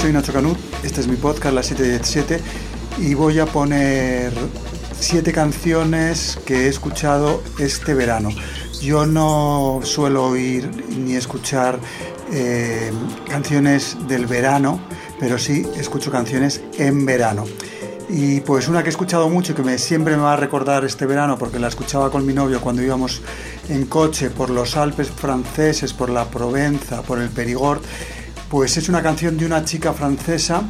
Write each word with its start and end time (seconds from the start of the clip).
Soy 0.00 0.14
Nacho 0.14 0.32
Canut, 0.32 0.56
este 0.82 1.02
es 1.02 1.08
mi 1.08 1.16
podcast, 1.16 1.54
la 1.54 1.62
717, 1.62 2.40
y 3.00 3.12
voy 3.12 3.38
a 3.38 3.44
poner 3.44 4.32
siete 4.98 5.30
canciones 5.30 6.38
que 6.46 6.64
he 6.64 6.68
escuchado 6.68 7.42
este 7.58 7.92
verano. 7.92 8.30
Yo 8.80 9.04
no 9.04 9.80
suelo 9.82 10.24
oír 10.24 10.70
ni 10.96 11.16
escuchar 11.16 11.78
eh, 12.32 12.90
canciones 13.28 13.98
del 14.08 14.24
verano, 14.24 14.80
pero 15.18 15.38
sí 15.38 15.66
escucho 15.76 16.10
canciones 16.10 16.62
en 16.78 17.04
verano. 17.04 17.44
Y 18.08 18.40
pues 18.40 18.68
una 18.68 18.82
que 18.82 18.88
he 18.88 18.90
escuchado 18.90 19.28
mucho 19.28 19.52
y 19.52 19.54
que 19.54 19.62
me, 19.62 19.76
siempre 19.76 20.16
me 20.16 20.22
va 20.22 20.32
a 20.32 20.36
recordar 20.36 20.82
este 20.84 21.04
verano 21.04 21.38
porque 21.38 21.58
la 21.58 21.68
escuchaba 21.68 22.10
con 22.10 22.24
mi 22.24 22.32
novio 22.32 22.62
cuando 22.62 22.82
íbamos 22.82 23.20
en 23.68 23.84
coche 23.84 24.30
por 24.30 24.48
los 24.48 24.78
Alpes 24.78 25.10
franceses, 25.10 25.92
por 25.92 26.08
la 26.08 26.24
Provenza, 26.24 27.02
por 27.02 27.20
el 27.20 27.28
Perigord, 27.28 27.82
pues 28.50 28.76
es 28.76 28.88
una 28.88 29.00
canción 29.00 29.38
de 29.38 29.46
una 29.46 29.64
chica 29.64 29.92
francesa 29.92 30.62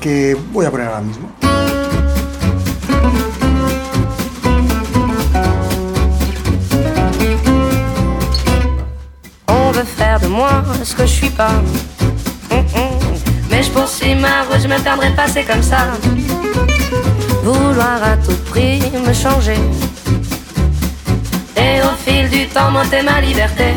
que 0.00 0.36
voy 0.52 0.66
a 0.66 0.70
poner 0.70 0.86
ahora 0.86 1.00
mismo. 1.00 1.30
On 9.48 9.72
veut 9.72 9.86
faire 9.86 10.20
de 10.20 10.28
moi 10.28 10.62
ce 10.84 10.94
que 10.94 11.06
je 11.06 11.12
suis 11.12 11.30
pas. 11.30 11.54
Mais 13.50 13.62
je 13.62 13.70
poursuis 13.70 14.14
ma 14.14 14.42
route, 14.42 14.60
je 14.60 14.68
me 14.68 14.78
perdrai 14.82 15.10
pas, 15.16 15.26
c'est 15.26 15.44
comme 15.44 15.62
ça. 15.62 15.88
Vouloir 17.42 18.02
à 18.02 18.16
tout 18.18 18.36
prix 18.50 18.82
me 19.06 19.14
changer. 19.14 19.58
Et 21.56 21.80
au 21.80 21.96
fil 22.04 22.28
du 22.28 22.46
temps, 22.48 22.70
monter 22.70 23.02
ma 23.02 23.22
liberté. 23.22 23.72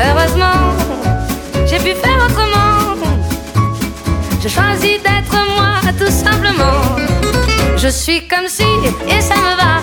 Heureusement, 0.00 0.85
j'ai 1.66 1.78
pu 1.78 1.94
faire 1.94 2.18
autrement. 2.24 2.96
Je 4.40 4.48
choisis 4.48 5.02
d'être 5.02 5.36
moi, 5.56 5.80
tout 5.98 6.10
simplement. 6.10 6.96
Je 7.76 7.88
suis 7.88 8.26
comme 8.28 8.48
si, 8.48 8.64
et 9.08 9.20
ça 9.20 9.34
me 9.34 9.56
va. 9.56 9.82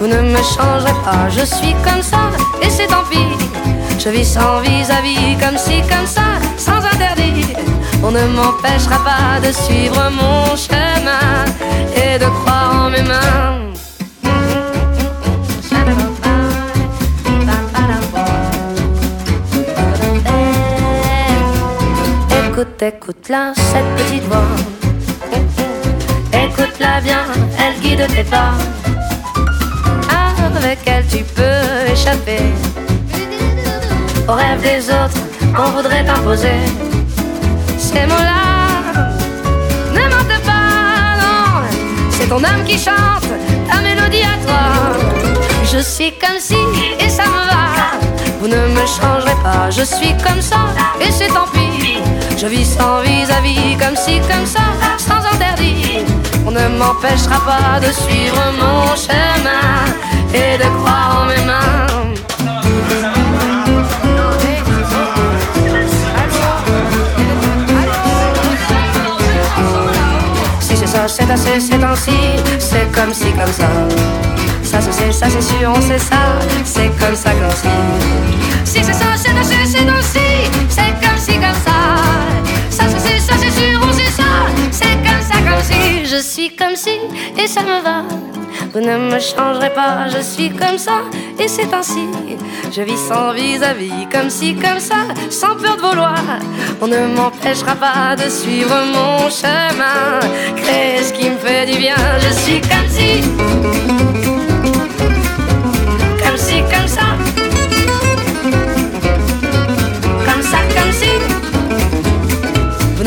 Vous 0.00 0.06
ne 0.06 0.20
me 0.20 0.36
changerez 0.36 0.94
pas, 1.04 1.28
je 1.30 1.44
suis 1.44 1.74
comme 1.84 2.02
ça, 2.02 2.30
et 2.62 2.70
c'est 2.70 2.86
tant 2.86 3.04
pis. 3.10 3.32
Je 3.98 4.10
vis 4.10 4.24
sans 4.24 4.60
vis-à-vis, 4.60 5.36
comme 5.40 5.58
si, 5.58 5.80
comme 5.82 6.06
ça, 6.06 6.38
sans 6.58 6.84
interdit. 6.92 7.54
On 8.02 8.10
ne 8.10 8.24
m'empêchera 8.26 8.98
pas 9.02 9.40
de 9.40 9.52
suivre 9.52 10.10
mon 10.10 10.54
chemin 10.54 11.44
et 11.96 12.18
de 12.18 12.26
croire 12.26 12.86
en 12.86 12.90
mes 12.90 13.02
mains. 13.02 13.65
Écoute, 22.58 22.82
écoute-la, 22.82 23.52
cette 23.54 23.96
petite 23.96 24.22
voix. 24.22 24.48
Écoute-la 26.32 27.02
bien, 27.02 27.20
elle 27.58 27.78
guide 27.82 28.06
tes 28.08 28.24
pas. 28.24 28.54
Avec 30.56 30.78
elle, 30.86 31.04
tu 31.06 31.22
peux 31.34 31.92
échapper 31.92 32.40
aux 34.26 34.32
rêves 34.32 34.62
des 34.62 34.88
autres 34.88 35.20
qu'on 35.54 35.70
voudrait 35.70 36.02
t'imposer. 36.02 36.56
Ces 37.76 38.06
mots-là 38.06 39.12
ne 39.92 40.00
mentent 40.08 40.42
pas, 40.46 41.20
non. 41.20 41.60
C'est 42.08 42.26
ton 42.26 42.42
âme 42.42 42.64
qui 42.66 42.78
chante 42.78 43.28
ta 43.70 43.82
mélodie 43.82 44.22
à 44.22 44.42
toi. 44.46 44.62
Je 45.62 45.80
suis 45.80 46.12
comme 46.12 46.40
si, 46.40 46.56
et 47.04 47.10
ça 47.10 47.24
me 47.24 47.50
va. 47.50 47.98
Vous 48.40 48.48
ne 48.48 48.68
me 48.68 48.86
changerez 48.86 49.36
pas, 49.42 49.68
je 49.68 49.82
suis 49.82 50.16
comme 50.26 50.40
ça, 50.40 50.72
et 51.02 51.12
c'est 51.12 51.28
tant 51.28 51.48
pis. 51.52 51.75
Je 52.36 52.46
vis 52.46 52.64
sans 52.64 53.00
vis-à-vis, 53.00 53.76
comme 53.76 53.96
si, 53.96 54.20
comme 54.20 54.46
ça, 54.46 54.60
sans 54.98 55.22
interdit. 55.34 56.04
On 56.46 56.50
ne 56.50 56.68
m'empêchera 56.78 57.40
pas 57.40 57.80
de 57.80 57.90
suivre 57.92 58.40
mon 58.60 58.94
chemin 58.94 59.84
et 60.34 60.58
de 60.58 60.68
croire 60.78 61.22
en 61.22 61.26
mes 61.26 61.44
mains. 61.44 61.86
Si 70.60 70.76
c'est 70.76 70.86
ça, 70.86 71.08
c'est 71.08 71.30
assez, 71.30 71.58
c'est 71.58 71.82
ainsi, 71.82 72.18
c'est 72.58 72.92
comme 72.92 73.14
si, 73.14 73.32
comme 73.32 73.52
ça. 73.52 73.68
Ça 74.62 74.80
se 74.80 74.92
sait, 74.92 75.10
ça 75.10 75.26
c'est 75.30 75.42
sûr, 75.42 75.72
on 75.74 75.80
sait 75.80 75.98
ça, 75.98 76.38
c'est 76.64 76.90
comme 76.98 77.16
ça, 77.16 77.30
comme 77.30 77.50
si. 77.50 77.68
Si 78.64 78.84
c'est 78.84 78.92
ça, 78.92 79.06
c'est 79.16 79.30
assez, 79.30 79.64
c'est 79.64 79.88
ainsi, 79.88 80.50
c'est 80.68 80.94
comme 81.00 81.18
si, 81.18 81.34
comme. 81.34 81.54
Ça 81.64 81.75
Je 86.16 86.22
suis 86.22 86.56
comme 86.56 86.76
si, 86.76 86.98
et 87.36 87.46
ça 87.46 87.60
me 87.60 87.82
va. 87.82 88.02
Vous 88.72 88.80
ne 88.80 88.96
me 88.96 89.20
changerez 89.20 89.68
pas, 89.68 90.08
je 90.08 90.22
suis 90.22 90.48
comme 90.48 90.78
ça, 90.78 91.02
et 91.38 91.46
c'est 91.46 91.74
ainsi. 91.74 92.08
Je 92.74 92.80
vis 92.80 92.96
sans 92.96 93.34
vis-à-vis, 93.34 94.08
comme 94.10 94.30
si, 94.30 94.54
comme 94.54 94.80
ça, 94.80 95.08
sans 95.28 95.56
peur 95.56 95.76
de 95.76 95.82
vouloir. 95.82 96.22
On 96.80 96.86
ne 96.86 97.14
m'empêchera 97.14 97.74
pas 97.74 98.16
de 98.16 98.30
suivre 98.30 98.74
mon 98.94 99.28
chemin, 99.28 100.20
créer 100.56 101.02
ce 101.02 101.12
qui 101.12 101.28
me 101.28 101.36
fait 101.36 101.66
du 101.66 101.76
bien. 101.76 101.96
Je 102.18 102.32
suis 102.32 102.60
comme 102.62 102.88
si, 102.88 103.20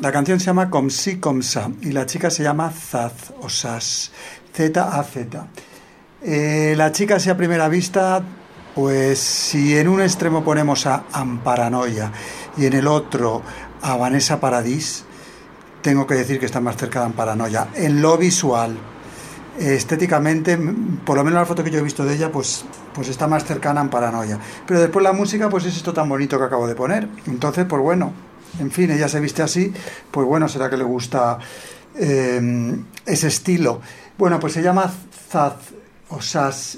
La 0.00 0.12
canción 0.12 0.40
se 0.40 0.46
llama 0.46 0.70
Comme 0.70 0.90
si, 0.90 1.18
comme 1.18 1.42
ça 1.42 1.70
y 1.82 1.92
la 1.92 2.06
chica 2.06 2.30
se 2.30 2.42
llama 2.42 2.72
Zaz 2.72 3.32
o 3.40 3.48
Z-A-Z. 3.48 5.46
Eh, 6.22 6.74
la 6.76 6.90
chica, 6.90 7.18
si 7.18 7.30
a 7.30 7.36
primera 7.36 7.68
vista, 7.68 8.22
pues 8.74 9.18
si 9.18 9.76
en 9.76 9.88
un 9.88 10.00
extremo 10.00 10.42
ponemos 10.42 10.86
a 10.86 11.04
Amparanoia 11.12 12.12
y 12.56 12.66
en 12.66 12.72
el 12.72 12.86
otro 12.86 13.42
a 13.82 13.96
Vanessa 13.96 14.40
Paradis, 14.40 15.04
tengo 15.82 16.06
que 16.06 16.14
decir 16.14 16.38
que 16.38 16.46
está 16.46 16.60
más 16.60 16.76
cerca 16.76 17.00
de 17.00 17.06
Amparanoia. 17.06 17.68
En 17.74 18.02
lo 18.02 18.16
visual, 18.16 18.76
estéticamente, 19.58 20.58
por 21.04 21.16
lo 21.16 21.24
menos 21.24 21.40
la 21.40 21.46
foto 21.46 21.64
que 21.64 21.70
yo 21.70 21.78
he 21.78 21.82
visto 21.82 22.04
de 22.04 22.14
ella, 22.14 22.30
pues, 22.30 22.64
pues 22.94 23.08
está 23.08 23.26
más 23.26 23.44
cercana 23.44 23.80
a 23.80 23.90
Paranoia. 23.90 24.38
Pero 24.66 24.80
después 24.80 25.02
la 25.02 25.12
música, 25.12 25.48
pues 25.48 25.64
es 25.66 25.76
esto 25.76 25.92
tan 25.92 26.08
bonito 26.08 26.38
que 26.38 26.44
acabo 26.44 26.66
de 26.66 26.74
poner. 26.74 27.08
Entonces, 27.26 27.66
pues 27.68 27.82
bueno, 27.82 28.12
en 28.58 28.70
fin, 28.70 28.90
ella 28.90 29.08
se 29.08 29.20
viste 29.20 29.42
así, 29.42 29.72
pues 30.10 30.26
bueno, 30.26 30.48
será 30.48 30.68
que 30.70 30.76
le 30.76 30.84
gusta 30.84 31.38
eh, 31.94 32.76
ese 33.06 33.28
estilo. 33.28 33.80
Bueno, 34.18 34.38
pues 34.38 34.52
se 34.52 34.62
llama 34.62 34.90
Zaz 35.30 35.79
o 36.10 36.18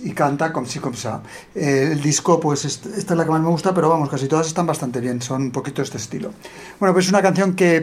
y 0.05 0.13
canta 0.13 0.53
como 0.53 0.67
si 0.67 0.79
como 0.79 0.97
sa. 0.97 1.23
Eh, 1.55 1.91
el 1.93 2.03
disco, 2.03 2.39
pues 2.39 2.65
esta 2.65 2.89
es 2.91 3.11
la 3.11 3.25
que 3.25 3.31
más 3.31 3.41
me 3.41 3.49
gusta, 3.49 3.73
pero 3.73 3.89
vamos, 3.89 4.11
casi 4.11 4.29
todas 4.29 4.47
están 4.47 4.67
bastante 4.67 5.01
bien, 5.01 5.23
son 5.23 5.43
un 5.43 5.51
poquito 5.51 5.81
este 5.81 5.97
estilo. 5.97 6.33
Bueno, 6.79 6.93
pues 6.93 7.07
es 7.07 7.11
una 7.11 7.23
canción 7.23 7.55
que 7.55 7.81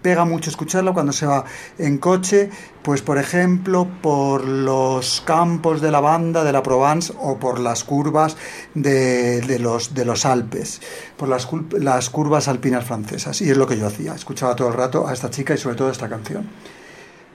pega 0.00 0.24
mucho 0.24 0.50
escucharla 0.50 0.92
cuando 0.92 1.12
se 1.12 1.26
va 1.26 1.44
en 1.78 1.98
coche, 1.98 2.50
pues 2.82 3.02
por 3.02 3.18
ejemplo 3.18 3.88
por 4.00 4.44
los 4.46 5.22
campos 5.26 5.80
de 5.80 5.90
la 5.90 6.00
banda 6.00 6.44
de 6.44 6.52
la 6.52 6.62
Provence 6.62 7.12
o 7.18 7.36
por 7.36 7.58
las 7.58 7.82
curvas 7.82 8.36
de, 8.74 9.40
de 9.40 9.58
los, 9.58 9.94
de 9.94 10.04
los 10.04 10.24
Alpes, 10.24 10.80
por 11.16 11.28
las, 11.28 11.48
las 11.72 12.10
curvas 12.10 12.46
alpinas 12.46 12.84
francesas. 12.84 13.40
Y 13.42 13.50
es 13.50 13.56
lo 13.56 13.66
que 13.66 13.76
yo 13.76 13.88
hacía, 13.88 14.14
escuchaba 14.14 14.54
todo 14.54 14.68
el 14.68 14.74
rato 14.74 15.08
a 15.08 15.12
esta 15.12 15.30
chica 15.30 15.54
y 15.54 15.58
sobre 15.58 15.74
todo 15.74 15.88
a 15.88 15.92
esta 15.92 16.08
canción. 16.08 16.48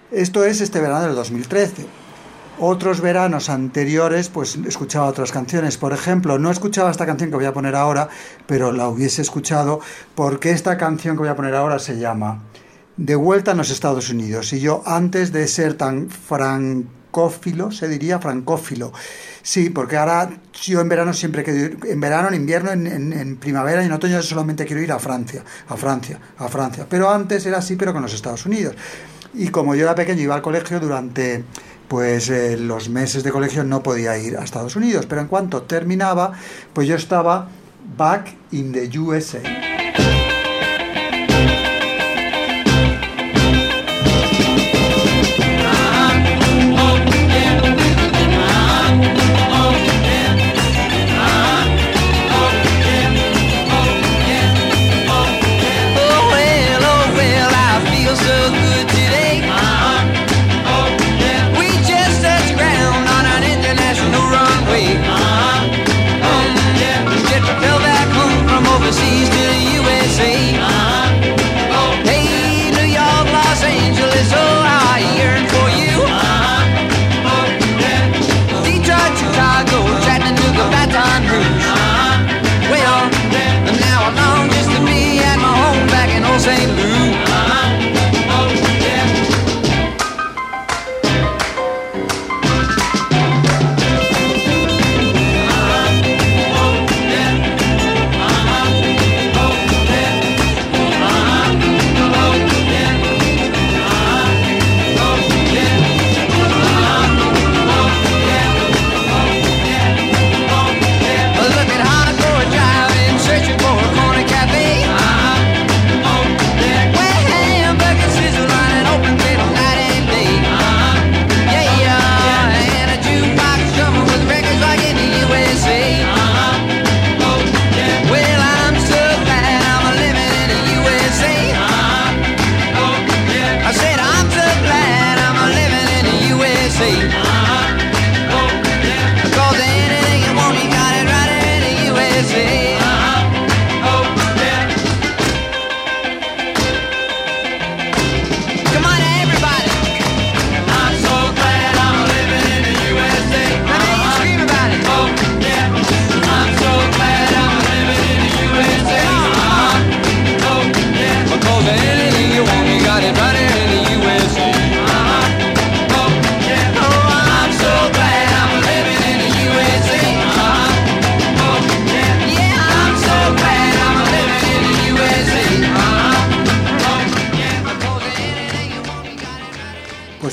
Esto 0.10 0.46
es 0.46 0.62
este 0.62 0.80
verano 0.80 1.04
del 1.04 1.16
2013 1.16 2.06
otros 2.59 3.01
veranos 3.01 3.50
anteriores 3.50 4.30
pues 4.30 4.57
escuchaba 4.68 5.07
otras 5.07 5.31
canciones. 5.31 5.77
Por 5.77 5.94
ejemplo, 5.94 6.39
no 6.39 6.51
escuchaba 6.51 6.92
esta 6.92 7.06
canción 7.06 7.30
que 7.30 7.36
voy 7.36 7.45
a 7.45 7.54
poner 7.54 7.75
ahora, 7.75 8.09
pero 8.45 8.71
la 8.71 8.88
hubiese 8.88 9.21
escuchado 9.21 9.80
porque 10.15 10.51
esta 10.51 10.77
canción 10.77 11.15
que 11.15 11.21
voy 11.21 11.30
a 11.30 11.36
poner 11.36 11.56
ahora 11.56 11.80
se 11.80 12.00
llama 12.00 12.44
De 12.95 13.15
vuelta 13.15 13.51
en 13.51 13.57
los 13.57 13.69
Estados 13.69 14.09
Unidos. 14.09 14.54
Y 14.54 14.59
yo 14.59 14.83
antes 14.86 15.31
de 15.31 15.48
ser 15.48 15.75
tan 15.75 16.09
francófilo, 16.09 17.71
se 17.71 17.88
diría 17.88 18.19
francófilo. 18.19 18.92
Sí, 19.42 19.69
porque 19.69 19.98
ahora 19.98 20.30
yo 20.54 20.81
en 20.81 20.89
verano 20.89 21.13
siempre 21.13 21.44
quiero 21.44 21.59
ir, 21.59 21.80
en 21.88 22.00
verano, 22.00 22.27
en 22.27 22.33
invierno, 22.33 22.71
en, 22.71 22.86
en, 22.88 23.13
en 23.13 23.38
primavera 23.38 23.81
y 23.81 23.86
en 23.86 23.94
otoño 23.94 24.21
solamente 24.21 24.65
quiero 24.65 24.81
ir 24.81 24.92
a 24.92 25.00
Francia, 25.00 25.44
a 25.69 25.77
Francia, 25.77 26.19
a 26.38 26.48
Francia. 26.50 26.86
Pero 26.89 27.09
antes 27.09 27.45
era 27.45 27.59
así, 27.59 27.75
pero 27.75 27.94
con 27.94 28.01
los 28.01 28.13
Estados 28.13 28.45
Unidos. 28.45 28.75
Y 29.33 29.50
como 29.50 29.75
yo 29.75 29.83
era 29.83 29.95
pequeño, 29.95 30.21
iba 30.21 30.36
al 30.36 30.42
colegio 30.42 30.80
durante 30.80 31.44
pues 31.88 32.30
eh, 32.30 32.57
los 32.57 32.89
meses 32.89 33.24
de 33.24 33.31
colegio 33.31 33.63
no 33.63 33.84
podía 33.84 34.18
ir 34.18 34.38
a 34.38 34.44
Estados 34.44 34.75
Unidos, 34.75 35.06
pero 35.07 35.22
en 35.22 35.28
cuanto 35.28 35.63
terminaba, 35.63 36.34
pues 36.74 36.88
yo 36.88 36.95
estaba 36.95 37.50
back 37.98 38.36
in 38.51 38.74
the 38.74 39.00
USA. 39.00 39.77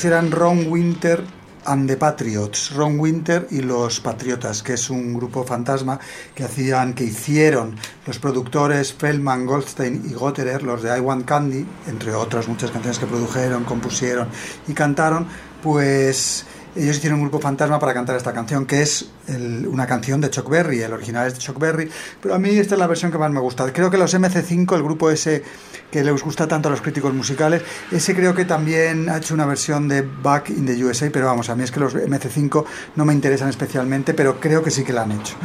Eran 0.04 0.30
Ron 0.30 0.66
Winter 0.68 1.24
and 1.66 1.88
the 1.88 1.96
Patriots, 1.96 2.72
Ron 2.74 2.98
Winter 2.98 3.46
y 3.50 3.60
los 3.60 4.00
Patriotas, 4.00 4.62
que 4.62 4.74
es 4.74 4.90
un 4.90 5.14
grupo 5.14 5.44
fantasma 5.44 5.98
que 6.34 6.44
hacían, 6.44 6.94
que 6.94 7.04
hicieron 7.04 7.76
los 8.06 8.18
productores 8.18 8.92
Feldman, 8.92 9.46
Goldstein 9.46 10.04
y 10.10 10.12
Gotterer, 10.12 10.62
los 10.62 10.82
de 10.82 10.96
I 10.96 11.00
Want 11.00 11.24
Candy, 11.24 11.66
entre 11.86 12.14
otras 12.14 12.48
muchas 12.48 12.70
canciones 12.70 12.98
que 12.98 13.06
produjeron, 13.06 13.64
compusieron 13.64 14.28
y 14.68 14.74
cantaron, 14.74 15.26
pues 15.62 16.44
ellos 16.76 16.96
hicieron 16.96 17.20
un 17.20 17.26
grupo 17.26 17.40
fantasma 17.40 17.78
para 17.78 17.94
cantar 17.94 18.16
esta 18.16 18.32
canción, 18.32 18.66
que 18.66 18.82
es 18.82 19.08
una 19.28 19.86
canción 19.86 20.20
de 20.20 20.28
Chuck 20.28 20.50
Berry, 20.50 20.80
el 20.82 20.92
original 20.92 21.28
es 21.28 21.34
de 21.34 21.38
Chuck 21.38 21.58
Berry, 21.58 21.88
pero 22.20 22.34
a 22.34 22.38
mí 22.38 22.50
esta 22.50 22.74
es 22.74 22.78
la 22.78 22.86
versión 22.86 23.12
que 23.12 23.18
más 23.18 23.30
me 23.30 23.40
gusta. 23.40 23.72
Creo 23.72 23.90
que 23.90 23.96
los 23.96 24.12
MC5, 24.12 24.74
el 24.74 24.82
grupo 24.82 25.10
ese 25.10 25.44
que 25.94 26.02
les 26.02 26.24
gusta 26.24 26.48
tanto 26.48 26.66
a 26.66 26.72
los 26.72 26.80
críticos 26.80 27.14
musicales, 27.14 27.62
ese 27.92 28.16
creo 28.16 28.34
que 28.34 28.44
también 28.44 29.08
ha 29.08 29.18
hecho 29.18 29.32
una 29.32 29.46
versión 29.46 29.86
de 29.86 30.02
Back 30.02 30.50
in 30.50 30.66
the 30.66 30.84
USA, 30.84 31.08
pero 31.12 31.26
vamos, 31.26 31.48
a 31.50 31.54
mí 31.54 31.62
es 31.62 31.70
que 31.70 31.78
los 31.78 31.94
MC5 31.94 32.64
no 32.96 33.04
me 33.04 33.12
interesan 33.12 33.48
especialmente, 33.48 34.12
pero 34.12 34.40
creo 34.40 34.60
que 34.60 34.72
sí 34.72 34.82
que 34.82 34.92
la 34.92 35.02
han 35.02 35.12
hecho. 35.12 35.36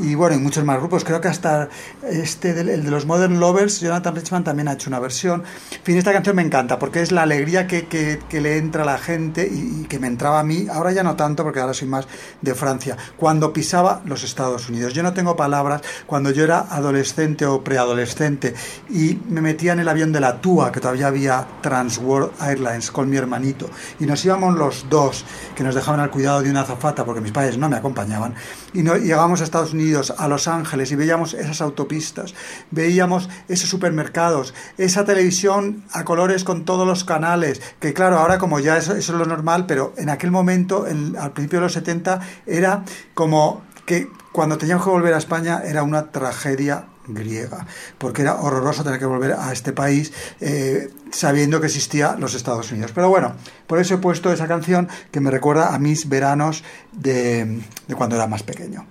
Y 0.00 0.14
bueno, 0.14 0.34
y 0.34 0.38
muchos 0.38 0.64
más 0.64 0.78
grupos, 0.78 1.04
creo 1.04 1.20
que 1.20 1.28
hasta 1.28 1.68
este, 2.10 2.58
el 2.58 2.84
de 2.84 2.90
los 2.90 3.04
Modern 3.04 3.38
Lovers, 3.38 3.80
Jonathan 3.80 4.14
Richman 4.14 4.44
también 4.44 4.68
ha 4.68 4.72
hecho 4.72 4.88
una 4.88 4.98
versión. 4.98 5.42
En 5.72 5.82
fin, 5.82 5.98
esta 5.98 6.14
canción 6.14 6.36
me 6.36 6.42
encanta 6.42 6.78
porque 6.78 7.02
es 7.02 7.12
la 7.12 7.24
alegría 7.24 7.66
que, 7.66 7.86
que, 7.86 8.18
que 8.30 8.40
le 8.40 8.56
entra 8.56 8.84
a 8.84 8.86
la 8.86 8.96
gente 8.96 9.46
y, 9.46 9.82
y 9.82 9.84
que 9.88 9.98
me 9.98 10.06
entraba 10.06 10.40
a 10.40 10.42
mí, 10.42 10.68
ahora 10.72 10.90
ya 10.90 11.02
no 11.02 11.16
tanto 11.16 11.44
porque 11.44 11.60
ahora 11.60 11.74
soy 11.74 11.88
más 11.88 12.08
de 12.40 12.54
Francia 12.54 12.96
cuando 13.18 13.52
pisaba 13.52 14.00
los 14.06 14.24
Estados 14.24 14.70
Unidos. 14.70 14.94
Yo 14.94 15.02
no 15.02 15.12
tengo 15.12 15.36
palabras 15.36 15.82
cuando 16.06 16.30
yo 16.30 16.44
era 16.44 16.60
adolescente 16.60 17.44
o 17.44 17.62
preadolescente 17.62 18.54
y 18.88 19.18
me 19.28 19.42
metía 19.42 19.74
en 19.74 19.80
el 19.80 19.88
avión 19.88 19.97
de 20.06 20.20
la 20.20 20.40
TUA, 20.40 20.70
que 20.70 20.80
todavía 20.80 21.08
había 21.08 21.46
Trans 21.60 21.98
World 21.98 22.30
Airlines, 22.40 22.90
con 22.90 23.10
mi 23.10 23.16
hermanito. 23.16 23.68
Y 23.98 24.06
nos 24.06 24.24
íbamos 24.24 24.54
los 24.54 24.86
dos, 24.88 25.24
que 25.56 25.64
nos 25.64 25.74
dejaban 25.74 26.00
al 26.00 26.10
cuidado 26.10 26.40
de 26.42 26.50
una 26.50 26.60
azafata, 26.60 27.04
porque 27.04 27.20
mis 27.20 27.32
padres 27.32 27.58
no 27.58 27.68
me 27.68 27.76
acompañaban. 27.76 28.34
Y 28.72 28.82
no, 28.82 28.96
llegábamos 28.96 29.40
a 29.40 29.44
Estados 29.44 29.72
Unidos, 29.72 30.14
a 30.16 30.28
Los 30.28 30.46
Ángeles, 30.46 30.92
y 30.92 30.96
veíamos 30.96 31.34
esas 31.34 31.60
autopistas, 31.60 32.34
veíamos 32.70 33.28
esos 33.48 33.68
supermercados, 33.68 34.54
esa 34.76 35.04
televisión 35.04 35.84
a 35.92 36.04
colores 36.04 36.44
con 36.44 36.64
todos 36.64 36.86
los 36.86 37.02
canales, 37.02 37.60
que 37.80 37.92
claro, 37.92 38.18
ahora 38.18 38.38
como 38.38 38.60
ya 38.60 38.76
eso, 38.76 38.94
eso 38.94 39.12
es 39.12 39.18
lo 39.18 39.26
normal, 39.26 39.66
pero 39.66 39.92
en 39.96 40.10
aquel 40.10 40.30
momento, 40.30 40.86
en, 40.86 41.16
al 41.16 41.32
principio 41.32 41.58
de 41.58 41.64
los 41.64 41.72
70, 41.72 42.20
era 42.46 42.84
como 43.14 43.62
que 43.84 44.08
cuando 44.32 44.58
teníamos 44.58 44.84
que 44.84 44.90
volver 44.90 45.14
a 45.14 45.18
España 45.18 45.62
era 45.64 45.82
una 45.82 46.10
tragedia 46.12 46.84
griega, 47.08 47.66
porque 47.98 48.22
era 48.22 48.36
horroroso 48.36 48.84
tener 48.84 48.98
que 48.98 49.06
volver 49.06 49.32
a 49.32 49.52
este 49.52 49.72
país 49.72 50.12
eh, 50.40 50.90
sabiendo 51.10 51.60
que 51.60 51.66
existía 51.66 52.16
los 52.18 52.34
Estados 52.34 52.70
Unidos. 52.72 52.92
Pero 52.94 53.08
bueno, 53.08 53.34
por 53.66 53.78
eso 53.78 53.94
he 53.94 53.98
puesto 53.98 54.32
esa 54.32 54.46
canción 54.46 54.88
que 55.10 55.20
me 55.20 55.30
recuerda 55.30 55.74
a 55.74 55.78
mis 55.78 56.08
veranos 56.08 56.64
de, 56.92 57.60
cuando 57.96 58.16
era 58.16 58.26
más 58.26 58.42
pequeño. 58.42 58.86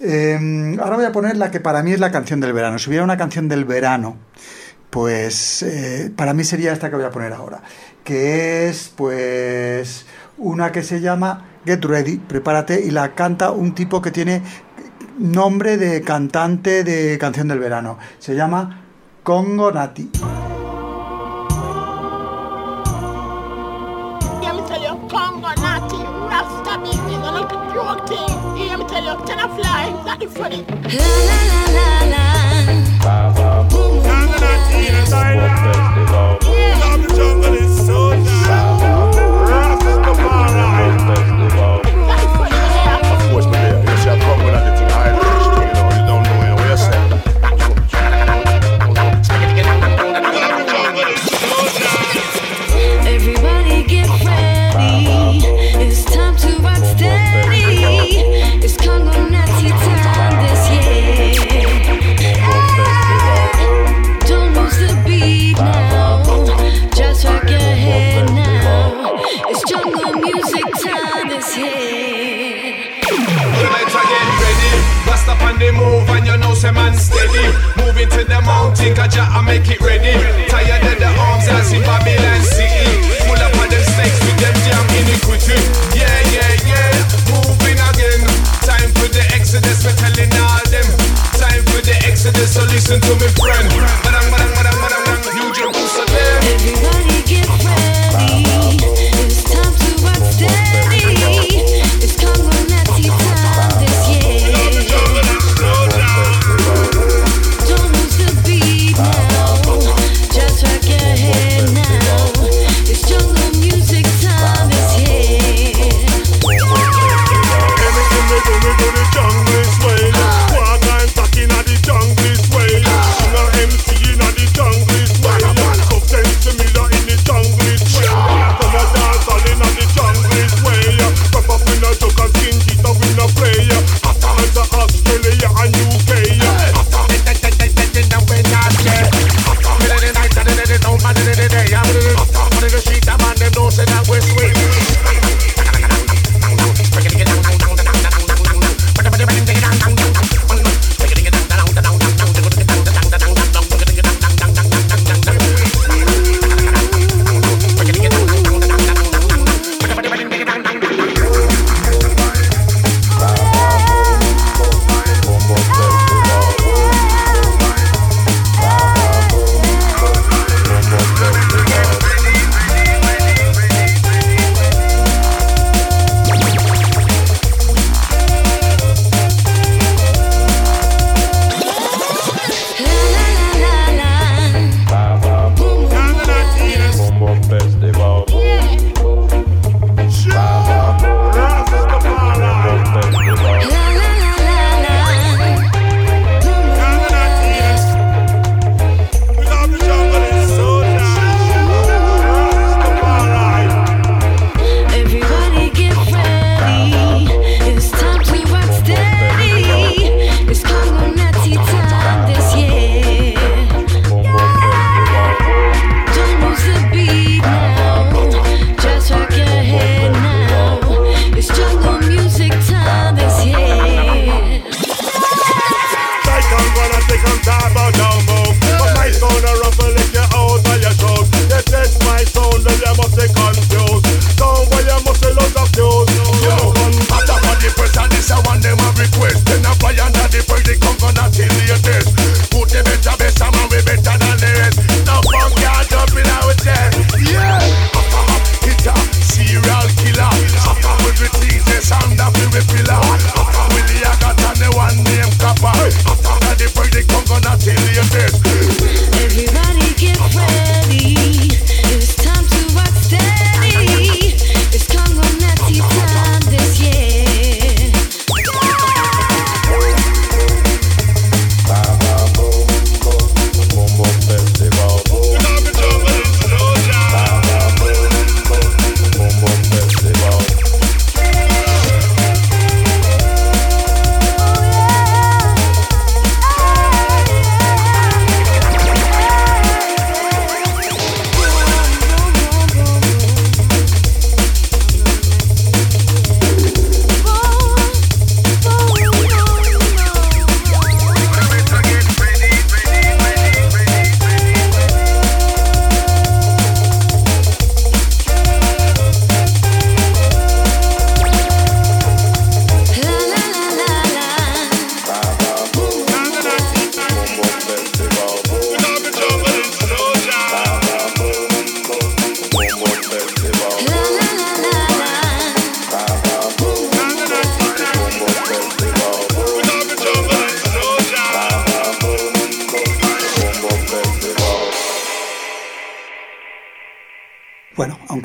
Eh, 0.00 0.76
ahora 0.80 0.96
voy 0.96 1.04
a 1.04 1.12
poner 1.12 1.36
la 1.36 1.50
que 1.50 1.60
para 1.60 1.82
mí 1.82 1.92
es 1.92 2.00
la 2.00 2.10
canción 2.10 2.40
del 2.40 2.52
verano. 2.52 2.78
Si 2.78 2.88
hubiera 2.90 3.04
una 3.04 3.16
canción 3.16 3.48
del 3.48 3.64
verano, 3.64 4.16
pues 4.90 5.62
eh, 5.62 6.12
para 6.14 6.34
mí 6.34 6.44
sería 6.44 6.72
esta 6.72 6.90
que 6.90 6.96
voy 6.96 7.04
a 7.04 7.10
poner 7.10 7.32
ahora, 7.32 7.62
que 8.04 8.68
es 8.68 8.92
pues 8.94 10.04
una 10.36 10.72
que 10.72 10.82
se 10.82 11.00
llama 11.00 11.46
Get 11.64 11.84
Ready, 11.84 12.18
prepárate, 12.18 12.80
y 12.84 12.90
la 12.90 13.14
canta 13.14 13.52
un 13.52 13.74
tipo 13.74 14.02
que 14.02 14.10
tiene 14.10 14.42
nombre 15.18 15.76
de 15.76 16.02
cantante 16.02 16.84
de 16.84 17.18
canción 17.18 17.48
del 17.48 17.58
verano. 17.58 17.98
Se 18.18 18.34
llama 18.34 18.82
Congo 19.22 19.70
Nati. 19.72 20.10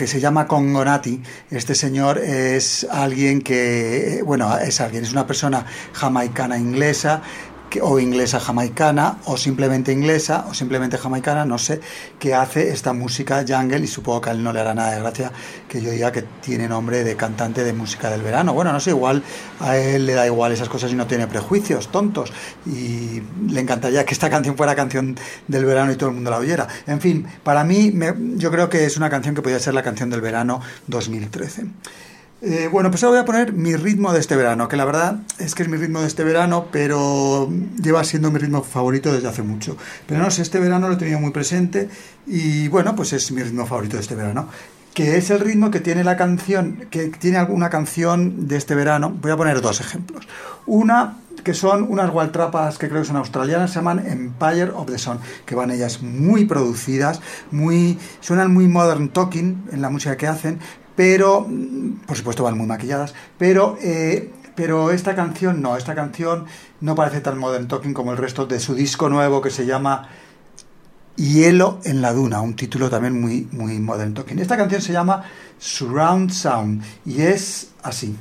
Se 0.07 0.19
llama 0.19 0.47
Congonati, 0.47 1.21
este 1.51 1.75
señor 1.75 2.17
es 2.17 2.87
alguien 2.89 3.41
que, 3.41 4.21
bueno, 4.25 4.57
es 4.57 4.81
alguien, 4.81 5.03
es 5.03 5.11
una 5.11 5.27
persona 5.27 5.65
jamaicana 5.93 6.57
inglesa 6.57 7.21
o 7.81 7.99
inglesa 7.99 8.39
jamaicana 8.39 9.17
o 9.25 9.37
simplemente 9.37 9.91
inglesa 9.91 10.45
o 10.49 10.53
simplemente 10.53 10.97
jamaicana, 10.97 11.45
no 11.45 11.57
sé, 11.57 11.81
que 12.19 12.33
hace 12.33 12.69
esta 12.69 12.93
música 12.93 13.43
jungle 13.47 13.79
y 13.79 13.87
supongo 13.87 14.21
que 14.21 14.29
a 14.29 14.33
él 14.33 14.43
no 14.43 14.53
le 14.53 14.61
hará 14.61 14.73
nada 14.73 14.91
de 14.91 14.99
gracia 14.99 15.31
yo 15.81 15.91
diga 15.91 16.12
que 16.12 16.24
tiene 16.41 16.67
nombre 16.67 17.03
de 17.03 17.15
cantante 17.15 17.63
de 17.63 17.74
música 17.74 18.10
del 18.10 18.22
verano. 18.22 18.53
Bueno, 18.53 18.72
no 18.72 18.79
sé, 18.79 18.91
igual 18.91 19.24
a 19.60 19.77
él 19.77 20.05
le 20.05 20.13
da 20.13 20.25
igual 20.25 20.51
esas 20.51 20.69
cosas 20.69 20.91
y 20.91 20.96
no 20.96 21.07
tiene 21.07 21.27
prejuicios 21.27 21.91
tontos 21.91 22.31
y 22.65 23.22
le 23.50 23.62
encantaría 23.62 24.05
que 24.05 24.13
esta 24.13 24.29
canción 24.29 24.57
fuera 24.57 24.75
canción 24.75 25.17
del 25.48 25.65
verano 25.65 25.91
y 25.91 25.96
todo 25.96 26.10
el 26.10 26.15
mundo 26.15 26.31
la 26.31 26.38
oyera. 26.38 26.67
En 26.86 27.01
fin, 27.01 27.27
para 27.43 27.63
mí 27.63 27.93
yo 28.36 28.51
creo 28.51 28.69
que 28.69 28.86
es 28.86 28.98
una 28.98 29.10
canción 29.10 29.36
que 29.36 29.41
podría 29.41 29.60
ser 29.60 29.74
la 29.74 29.84
canción 29.84 30.10
del 30.10 30.22
verano 30.22 30.62
2013. 30.88 31.65
Eh, 32.39 32.69
bueno, 32.72 32.91
pues 32.91 33.03
ahora 33.03 33.15
voy 33.15 33.24
a 33.24 33.25
poner 33.25 33.53
mi 33.53 33.75
ritmo 33.75 34.13
de 34.13 34.19
este 34.19 34.36
verano, 34.36 34.67
que 34.67 34.77
la 34.77 34.86
verdad 34.86 35.22
es 35.39 35.55
que 35.55 35.63
es 35.63 35.69
mi 35.69 35.77
ritmo 35.77 36.01
de 36.01 36.07
este 36.07 36.24
verano, 36.24 36.67
pero 36.72 37.50
lleva 37.81 38.03
siendo 38.03 38.29
mi 38.29 38.38
ritmo 38.38 38.62
favorito 38.62 39.12
desde 39.12 39.27
hace 39.27 39.41
mucho. 39.41 39.75
Pero 40.05 40.22
no 40.22 40.29
sé, 40.29 40.43
este 40.43 40.60
verano 40.60 40.88
lo 40.88 40.93
he 40.93 40.98
tenido 40.98 41.19
muy 41.19 41.31
presente 41.31 41.89
y 42.27 42.67
bueno, 42.67 42.96
pues 42.96 43.13
es 43.13 43.31
mi 43.31 43.41
ritmo 43.41 43.65
favorito 43.65 43.96
de 43.98 44.03
este 44.03 44.13
verano. 44.13 44.50
Que 44.98 45.16
es 45.16 45.30
el 45.30 45.42
ritmo 45.42 45.70
que 45.70 45.80
tiene 45.80 46.04
la 46.04 46.18
canción, 46.18 46.88
que 46.89 47.10
tiene 47.10 47.38
alguna 47.38 47.70
canción 47.70 48.48
de 48.48 48.58
este 48.58 48.74
verano. 48.74 49.16
Voy 49.22 49.30
a 49.30 49.38
poner 49.38 49.62
dos 49.62 49.80
ejemplos. 49.80 50.27
Una 50.66 51.20
que 51.44 51.54
son 51.54 51.86
unas 51.88 52.10
gualtrapas 52.10 52.80
que 52.80 52.89
creo 52.89 53.01
que 53.01 53.08
son 53.08 53.18
australianas, 53.18 53.70
se 53.70 53.75
llaman 53.75 54.04
Empire 54.08 54.72
of 54.72 54.88
the 54.88 54.98
Sun, 54.98 55.20
que 55.46 55.54
van 55.54 55.70
ellas 55.70 56.01
muy 56.01 56.46
producidas, 56.46 57.22
muy 57.51 58.00
suenan 58.22 58.51
muy 58.51 58.68
modern 58.68 59.10
talking 59.10 59.66
en 59.72 59.84
la 59.84 59.92
música 59.92 60.18
que 60.18 60.25
hacen, 60.25 60.58
pero 60.96 61.46
mm, 61.48 62.08
por 62.08 62.18
supuesto 62.18 62.44
van 62.44 62.58
muy 62.58 62.66
maquilladas, 62.66 63.13
pero 63.38 63.77
eh, 63.80 64.32
pero 64.56 64.89
esta 64.89 65.13
canción 65.13 65.62
no, 65.62 65.77
esta 65.77 65.94
canción 65.94 66.46
no 66.82 66.96
parece 66.96 67.22
tan 67.22 67.38
modern 67.38 67.68
talking 67.68 67.94
como 67.94 68.13
el 68.13 68.18
resto 68.18 68.48
de 68.48 68.60
su 68.60 68.74
disco 68.74 69.10
nuevo 69.10 69.44
que 69.44 69.51
se 69.51 69.68
llama 69.68 70.10
Hielo 71.17 71.79
en 71.83 72.01
la 72.01 72.13
Duna, 72.13 72.41
un 72.41 72.55
título 72.55 72.89
también 72.89 73.19
muy 73.19 73.47
muy 73.51 73.79
modern. 73.79 74.15
Esta 74.39 74.55
canción 74.55 74.81
se 74.81 74.93
llama 74.93 75.24
Surround 75.59 76.31
Sound 76.31 76.83
y 77.05 77.21
es 77.21 77.71
así. 77.81 78.15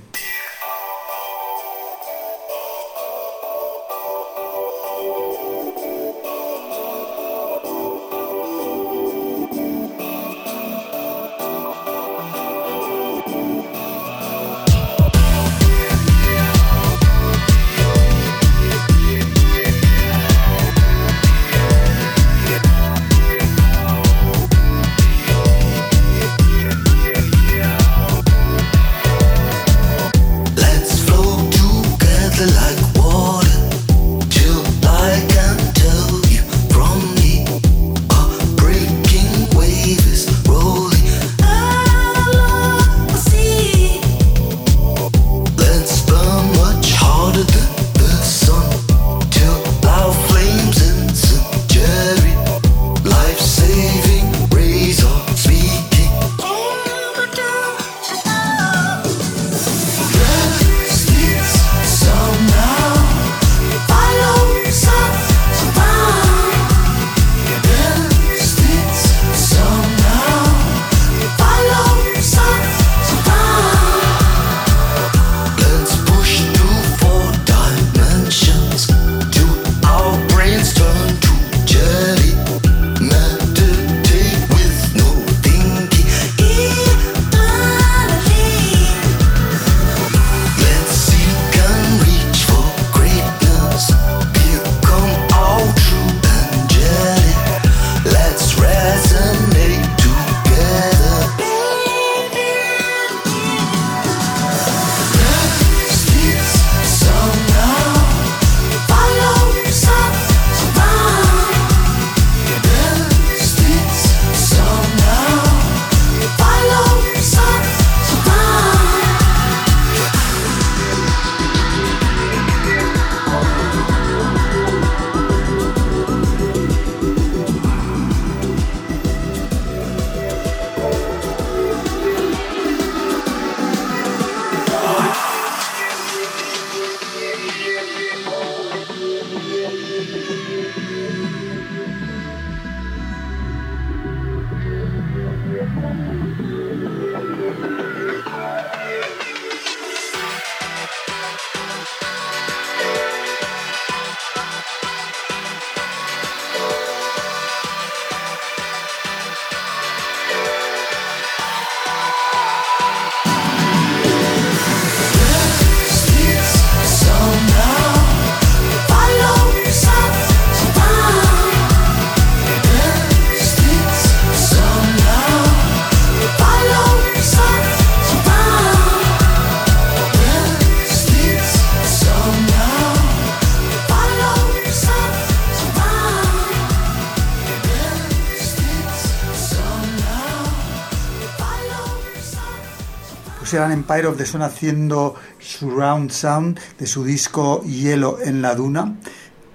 Eran 193.56 193.72
Empire 193.72 194.06
of 194.06 194.16
the 194.16 194.26
Sun 194.26 194.42
haciendo 194.42 195.14
Surround 195.38 196.10
Sound 196.10 196.60
de 196.78 196.86
su 196.86 197.04
disco 197.04 197.62
Hielo 197.62 198.18
en 198.22 198.42
la 198.42 198.54
Duna. 198.54 198.96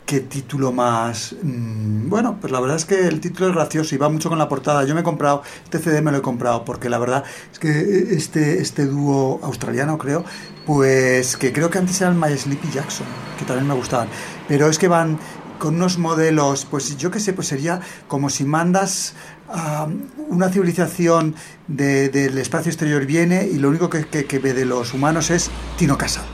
Qué 0.06 0.20
título 0.20 0.72
más. 0.72 1.36
mm, 1.42 2.10
bueno, 2.10 2.38
pues 2.42 2.52
la 2.52 2.60
verdad 2.60 2.76
es 2.76 2.86
que 2.86 3.08
el 3.08 3.22
título 3.22 3.50
es 3.50 3.56
gracioso 3.56 3.96
y 3.96 3.98
va 3.98 4.10
mucho 4.10 4.30
con 4.30 4.40
la 4.40 4.50
portada. 4.50 4.84
Yo 4.86 4.94
me 4.96 5.02
he 5.02 5.04
comprado, 5.04 5.44
este 5.64 5.80
CD 5.80 6.02
me 6.02 6.12
lo 6.12 6.18
he 6.18 6.22
comprado 6.22 6.66
porque 6.66 6.90
la 6.90 6.98
verdad 6.98 7.24
es 7.52 7.60
que 7.60 8.16
este, 8.16 8.62
este 8.62 8.86
dúo 8.86 9.40
australiano, 9.44 9.98
creo, 9.98 10.26
pues 10.66 11.38
que 11.38 11.54
creo 11.54 11.70
que 11.70 11.78
antes 11.78 12.02
eran 12.02 12.20
My 12.20 12.36
Sleepy 12.38 12.70
Jackson, 12.72 13.08
que 13.40 13.46
también 13.46 13.68
me 13.68 13.76
gustaban. 13.76 14.10
Pero 14.48 14.68
es 14.68 14.78
que 14.78 14.88
van 14.88 15.18
con 15.60 15.76
unos 15.76 16.00
modelos, 16.00 16.66
pues 16.66 16.98
yo 16.98 17.12
qué 17.12 17.20
sé, 17.20 17.34
pues 17.34 17.48
sería 17.48 17.82
como 18.08 18.32
si 18.32 18.46
mandas 18.46 19.14
una 20.30 20.50
civilización 20.50 21.36
de- 21.68 22.10
del 22.10 22.38
espacio 22.38 22.70
exterior 22.72 23.06
viene 23.06 23.46
y 23.48 23.58
lo 23.58 23.70
único 23.70 23.90
que 23.90 24.40
ve 24.40 24.54
de 24.54 24.66
los 24.66 24.94
humanos 24.94 25.30
es 25.30 25.50
Tino 25.78 25.98
Casal. 25.98 26.26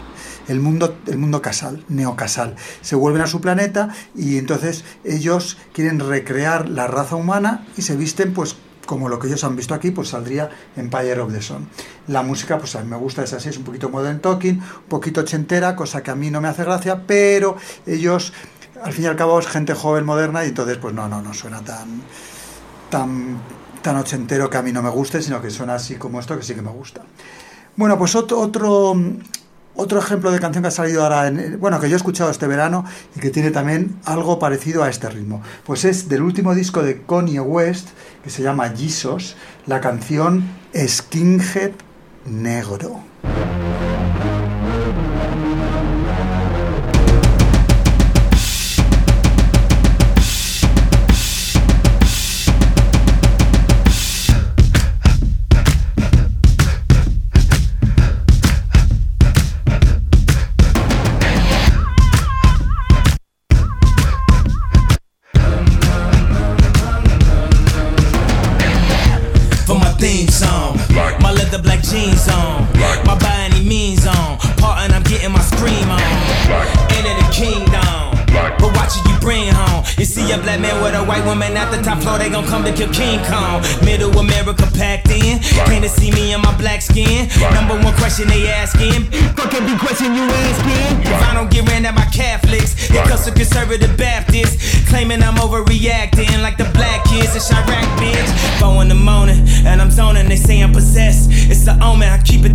El 0.48 0.62
mundo, 0.62 0.98
el 1.08 1.18
mundo 1.18 1.42
casal, 1.42 1.84
neocasal. 1.90 2.56
Se 2.82 2.96
vuelven 2.96 3.22
a 3.22 3.28
su 3.28 3.42
planeta 3.42 3.90
y 4.16 4.38
entonces 4.38 4.86
ellos 5.04 5.58
quieren 5.74 6.00
recrear 6.00 6.70
la 6.70 6.88
raza 6.88 7.18
humana 7.18 7.68
y 7.76 7.82
se 7.82 7.98
visten 7.98 8.34
pues 8.34 8.56
como 8.86 9.10
lo 9.10 9.20
que 9.20 9.28
ellos 9.28 9.44
han 9.44 9.58
visto 9.58 9.74
aquí, 9.74 9.92
pues 9.92 10.08
saldría 10.08 10.50
Empire 10.78 11.20
of 11.20 11.34
the 11.34 11.42
Sun. 11.42 11.68
La 12.08 12.22
música, 12.22 12.58
pues 12.58 12.74
a 12.78 12.82
mí 12.82 12.90
me 12.90 12.96
gusta, 12.96 13.24
es 13.26 13.34
así, 13.34 13.50
es 13.50 13.58
un 13.58 13.66
poquito 13.66 13.90
modern 13.90 14.22
talking, 14.22 14.54
un 14.62 14.88
poquito 14.88 15.20
ochentera, 15.20 15.76
cosa 15.76 16.02
que 16.02 16.12
a 16.12 16.16
mí 16.16 16.32
no 16.32 16.40
me 16.40 16.48
hace 16.48 16.64
gracia, 16.64 17.04
pero 17.06 17.58
ellos, 17.86 18.32
al 18.82 18.94
fin 18.94 19.04
y 19.04 19.08
al 19.08 19.18
cabo, 19.18 19.38
es 19.42 19.48
gente 19.48 19.74
joven, 19.74 20.06
moderna, 20.06 20.46
y 20.46 20.48
entonces, 20.48 20.78
pues 20.78 20.94
no, 20.94 21.10
no, 21.10 21.22
no 21.22 21.34
suena 21.34 21.60
tan, 21.60 22.02
tan, 22.90 23.38
tan 23.82 23.96
ochentero 23.98 24.50
que 24.50 24.58
a 24.58 24.62
mí 24.62 24.72
no 24.72 24.82
me 24.82 24.90
guste, 24.90 25.22
sino 25.22 25.42
que 25.42 25.50
suena 25.50 25.76
así 25.76 25.96
como 25.96 26.20
esto, 26.20 26.38
que 26.38 26.44
sí 26.44 26.56
que 26.56 26.62
me 26.62 26.72
gusta. 26.72 27.02
Bueno, 27.76 27.98
pues 27.98 28.16
otro, 28.16 28.40
otro, 28.40 28.96
otro 29.76 30.00
ejemplo 30.00 30.32
de 30.32 30.40
canción 30.40 30.64
que 30.64 30.70
ha 30.70 30.72
salido 30.72 31.04
ahora, 31.04 31.28
en, 31.28 31.60
bueno, 31.60 31.80
que 31.80 31.90
yo 31.90 31.96
he 31.96 31.98
escuchado 31.98 32.32
este 32.32 32.48
verano 32.48 32.86
y 33.16 33.20
que 33.20 33.30
tiene 33.30 33.52
también 33.52 34.00
algo 34.06 34.40
parecido 34.40 34.84
a 34.84 34.90
este 34.90 35.10
ritmo. 35.10 35.42
Pues 35.66 35.86
es 35.86 36.10
del 36.10 36.24
último 36.24 36.56
disco 36.56 36.82
de 36.82 37.04
Kanye 37.04 37.40
West, 37.40 37.90
que 38.24 38.30
se 38.30 38.42
llama 38.42 38.70
Jesus, 38.70 39.36
la 39.68 39.80
canción 39.80 40.44
Skinhead 40.76 41.72
Negro. 42.26 43.02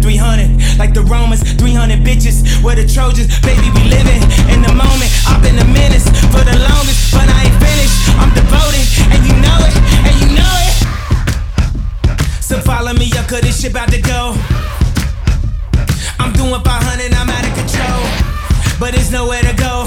300. 0.03 0.79
Like 0.79 0.93
the 0.93 1.03
Romans, 1.03 1.41
300 1.55 2.03
bitches. 2.03 2.43
Where 2.62 2.75
the 2.75 2.87
Trojans, 2.87 3.31
baby, 3.41 3.71
we 3.71 3.87
living 3.88 4.23
in 4.51 4.61
the 4.61 4.75
moment. 4.75 5.11
I've 5.31 5.41
been 5.41 5.59
a 5.59 5.65
menace 5.71 6.05
for 6.35 6.43
the 6.43 6.59
longest, 6.59 7.15
but 7.15 7.25
I 7.31 7.47
ain't 7.47 7.59
finished. 7.62 7.97
I'm 8.19 8.35
devoted, 8.35 8.87
and 9.15 9.23
you 9.23 9.35
know 9.38 9.59
it, 9.62 9.75
and 10.11 10.15
you 10.21 10.29
know 10.35 10.55
it. 10.67 10.75
So 12.43 12.59
follow 12.61 12.93
me 12.93 13.09
up, 13.17 13.29
cause 13.31 13.41
this 13.43 13.62
shit 13.62 13.71
about 13.71 13.91
to 13.91 14.01
go. 14.03 14.35
I'm 16.19 16.33
doing 16.35 16.61
500, 16.61 17.15
I'm 17.15 17.31
out 17.31 17.47
of 17.47 17.55
control. 17.55 18.03
But 18.79 18.93
there's 18.95 19.11
nowhere 19.11 19.43
to 19.43 19.55
go. 19.55 19.87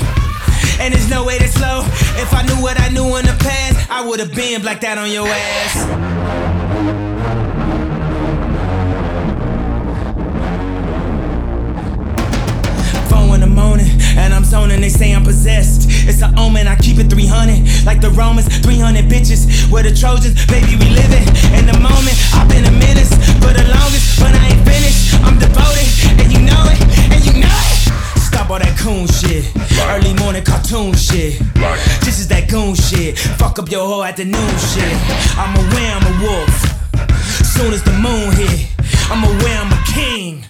And 0.80 0.94
there's 0.94 1.10
no 1.10 1.24
way 1.24 1.38
to 1.40 1.48
slow. 1.48 1.84
If 2.20 2.34
I 2.34 2.42
knew 2.44 2.62
what 2.62 2.80
I 2.80 2.90
knew 2.90 3.16
in 3.18 3.26
the 3.26 3.36
past, 3.40 3.90
I 3.90 4.06
would 4.06 4.20
have 4.20 4.34
been 4.34 4.64
like 4.64 4.82
that 4.82 4.98
on 4.98 5.10
your 5.12 5.28
ass. 5.28 7.15
And 14.54 14.72
I'm 14.74 14.82
they 14.82 14.90
say 14.90 15.14
I'm 15.14 15.24
possessed. 15.24 15.88
It's 16.08 16.22
an 16.22 16.38
omen, 16.38 16.68
I 16.68 16.76
keep 16.76 16.98
it 17.00 17.10
300. 17.10 17.86
Like 17.86 18.02
the 18.02 18.12
Romans, 18.12 18.48
300 18.60 19.06
bitches. 19.06 19.72
We're 19.72 19.84
the 19.84 19.94
Trojans, 19.94 20.46
baby, 20.46 20.78
we 20.78 20.90
living 20.94 21.26
in 21.58 21.66
the 21.66 21.78
moment. 21.82 22.16
I've 22.34 22.48
been 22.50 22.66
a 22.66 22.72
menace 22.72 23.10
for 23.42 23.52
the 23.54 23.66
longest, 23.66 24.20
but 24.20 24.36
I 24.36 24.54
ain't 24.54 24.64
finished. 24.66 25.18
I'm 25.26 25.40
devoted, 25.40 25.88
and 26.22 26.30
you 26.32 26.42
know 26.46 26.62
it, 26.70 26.80
and 27.10 27.26
you 27.26 27.42
know 27.42 27.58
it. 27.74 28.22
Stop 28.22 28.50
all 28.50 28.60
that 28.60 28.78
coon 28.78 29.08
shit. 29.08 29.50
Early 29.90 30.14
morning 30.22 30.44
cartoon 30.44 30.94
shit. 30.94 31.40
This 32.06 32.20
is 32.20 32.28
that 32.30 32.50
goon 32.50 32.76
shit. 32.76 33.18
Fuck 33.18 33.58
up 33.60 33.72
your 33.72 33.86
whole 33.86 34.04
afternoon 34.04 34.54
shit. 34.74 34.96
I'm 35.42 35.58
aware 35.58 35.92
I'm 35.96 36.06
a 36.06 36.16
wolf. 36.22 36.56
Soon 37.42 37.74
as 37.74 37.84
the 37.84 37.94
moon 37.98 38.36
hit, 38.36 38.70
I'm 39.10 39.24
aware 39.24 39.58
I'm 39.58 39.74
a 39.74 39.82
king. 39.90 40.46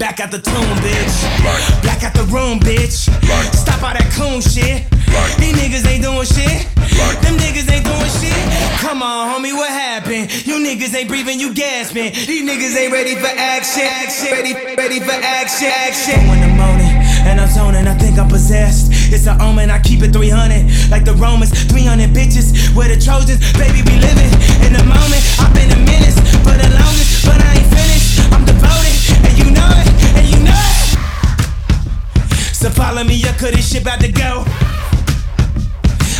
Back 0.00 0.18
out 0.18 0.30
the 0.32 0.40
tomb, 0.40 0.64
bitch. 0.80 1.16
Black 1.84 2.02
out 2.02 2.14
the 2.16 2.24
room, 2.32 2.58
bitch. 2.58 3.12
Stop 3.52 3.84
all 3.84 3.92
that 3.92 4.08
coon 4.16 4.40
shit. 4.40 4.88
These 5.36 5.52
niggas 5.60 5.84
ain't 5.84 6.00
doing 6.00 6.24
shit. 6.24 6.64
Them 7.20 7.36
niggas 7.36 7.68
ain't 7.68 7.84
doing 7.84 8.12
shit. 8.16 8.32
Come 8.80 9.04
on, 9.04 9.28
homie, 9.28 9.52
what 9.52 9.68
happened? 9.68 10.32
You 10.48 10.56
niggas 10.56 10.96
ain't 10.96 11.06
breathing, 11.06 11.38
you 11.38 11.52
gasping. 11.52 12.16
These 12.16 12.48
niggas 12.48 12.80
ain't 12.80 12.90
ready 12.96 13.12
for 13.14 13.28
action. 13.28 13.84
action. 13.84 14.32
Ready, 14.32 14.56
ready 14.72 15.00
for 15.04 15.12
action. 15.20 15.68
Action. 15.68 16.16
In 16.32 16.48
the 16.48 16.52
morning, 16.56 16.96
and 17.28 17.36
I'm 17.38 17.52
zoning, 17.52 17.86
I 17.86 17.92
think 18.00 18.18
I'm 18.18 18.28
possessed. 18.28 18.88
It's 19.12 19.26
an 19.26 19.36
omen, 19.36 19.68
I 19.68 19.80
keep 19.80 20.00
it 20.00 20.16
300. 20.16 20.64
Like 20.88 21.04
the 21.04 21.12
Romans, 21.20 21.52
300 21.68 22.08
bitches. 22.16 22.56
Where 22.72 22.88
the 22.88 22.96
Trojans, 22.96 23.36
baby, 23.60 23.84
we 23.84 24.00
living 24.00 24.32
in 24.64 24.72
the 24.72 24.84
moment. 24.88 25.20
I've 25.36 25.52
been 25.52 25.68
a 25.68 25.80
menace 25.84 26.16
for 26.40 26.56
the 26.56 26.72
longest, 26.72 27.28
but 27.28 27.36
I 27.36 27.60
ain't 27.60 27.68
finished. 27.68 28.32
I'm 28.32 28.48
devoted, 28.48 28.89
you 29.40 29.50
know 29.50 29.70
it, 29.80 29.88
and 30.16 30.26
you 30.28 30.40
know 30.44 30.54
it. 30.54 30.98
So 32.54 32.70
follow 32.70 33.04
me 33.04 33.22
up, 33.24 33.36
cause 33.38 33.52
this 33.52 33.72
shit 33.72 33.82
about 33.82 34.00
to 34.00 34.12
go. 34.12 34.44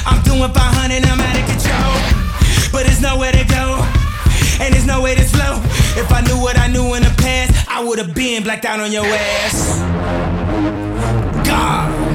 I'm 0.07 0.23
doing 0.25 0.51
500, 0.51 1.05
I'm 1.05 1.21
out 1.21 1.37
of 1.37 1.47
control. 1.47 1.95
But 2.73 2.87
there's 2.87 3.01
nowhere 3.01 3.33
to 3.33 3.45
go, 3.45 3.85
and 4.61 4.73
there's 4.75 4.87
no 4.87 5.01
way 5.03 5.15
to 5.15 5.25
slow. 5.25 5.61
If 6.01 6.11
I 6.11 6.21
knew 6.23 6.41
what 6.41 6.59
I 6.59 6.69
knew 6.69 6.95
in 6.95 7.03
the 7.03 7.15
past, 7.19 7.69
I 7.69 7.83
would 7.85 7.99
have 7.99 8.15
been 8.15 8.43
blacked 8.43 8.65
out 8.65 8.81
on 8.81 8.93
your 8.93 9.05
ass. 9.05 9.79
God. 11.47 12.10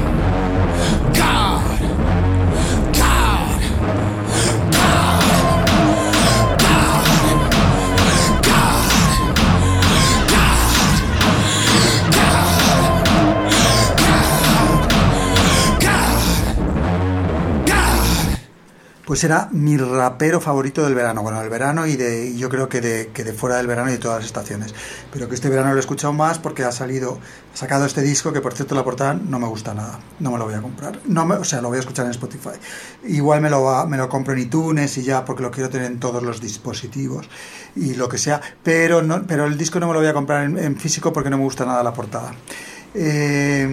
Pues 19.06 19.22
era 19.22 19.48
mi 19.52 19.76
rapero 19.76 20.40
favorito 20.40 20.82
del 20.82 20.96
verano. 20.96 21.22
Bueno, 21.22 21.38
del 21.40 21.48
verano 21.48 21.86
y 21.86 21.94
de 21.94 22.34
yo 22.36 22.48
creo 22.48 22.68
que 22.68 22.80
de, 22.80 23.10
que 23.14 23.22
de 23.22 23.32
fuera 23.32 23.56
del 23.56 23.68
verano 23.68 23.88
y 23.88 23.92
de 23.92 23.98
todas 23.98 24.16
las 24.18 24.26
estaciones. 24.26 24.74
Pero 25.12 25.28
que 25.28 25.36
este 25.36 25.48
verano 25.48 25.70
lo 25.70 25.76
he 25.76 25.80
escuchado 25.80 26.12
más 26.12 26.40
porque 26.40 26.64
ha 26.64 26.72
salido, 26.72 27.20
ha 27.54 27.56
sacado 27.56 27.86
este 27.86 28.02
disco 28.02 28.32
que 28.32 28.40
por 28.40 28.52
cierto 28.54 28.74
la 28.74 28.82
portada 28.82 29.14
no 29.14 29.38
me 29.38 29.46
gusta 29.46 29.74
nada. 29.74 30.00
No 30.18 30.32
me 30.32 30.38
lo 30.38 30.46
voy 30.46 30.54
a 30.54 30.60
comprar. 30.60 30.98
No 31.06 31.24
me- 31.24 31.36
o 31.36 31.44
sea, 31.44 31.60
lo 31.62 31.68
voy 31.68 31.76
a 31.76 31.80
escuchar 31.80 32.04
en 32.06 32.10
Spotify. 32.10 32.58
Igual 33.04 33.40
me 33.42 33.48
lo, 33.48 33.86
me 33.86 33.96
lo 33.96 34.08
compro 34.08 34.32
en 34.32 34.40
iTunes 34.40 34.98
y 34.98 35.04
ya 35.04 35.24
porque 35.24 35.44
lo 35.44 35.52
quiero 35.52 35.70
tener 35.70 35.86
en 35.88 36.00
todos 36.00 36.20
los 36.24 36.40
dispositivos 36.40 37.28
y 37.76 37.94
lo 37.94 38.08
que 38.08 38.18
sea. 38.18 38.40
Pero, 38.64 39.02
no, 39.02 39.24
pero 39.24 39.46
el 39.46 39.56
disco 39.56 39.78
no 39.78 39.86
me 39.86 39.92
lo 39.92 40.00
voy 40.00 40.08
a 40.08 40.14
comprar 40.14 40.42
en, 40.42 40.58
en 40.58 40.76
físico 40.76 41.12
porque 41.12 41.30
no 41.30 41.38
me 41.38 41.44
gusta 41.44 41.64
nada 41.64 41.84
la 41.84 41.92
portada. 41.94 42.34
Eh, 42.98 43.66